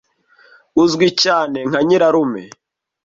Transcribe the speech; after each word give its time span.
uzwi 0.83 1.07
cyane 1.23 1.59
nka 1.69 1.79
nyirarume 1.87 2.43